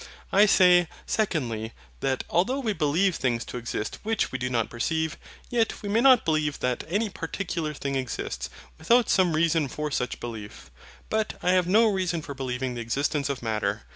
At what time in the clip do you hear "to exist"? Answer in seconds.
3.45-3.99